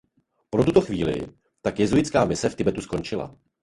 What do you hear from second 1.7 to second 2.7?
jezuitská misie v